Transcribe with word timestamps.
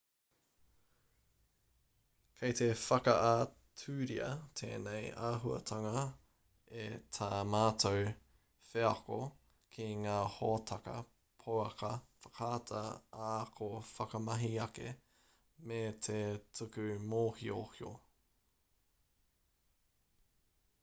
kei 2.37 2.53
te 2.59 2.67
whakaaturia 2.83 4.29
tēnei 4.61 5.09
āhuatanga 5.27 6.05
e 6.85 6.87
tā 7.19 7.27
mātou 7.57 7.99
wheako 8.71 9.19
ki 9.77 9.87
ngā 10.05 10.17
hōtaka 10.39 10.95
pouaka 11.45 11.91
whakaata 12.25 12.83
ā-ako 13.29 13.69
whakamahi-ake 13.93 14.89
me 15.73 15.81
te 16.09 16.19
tuku 16.61 16.89
mōhiohio 17.13 17.93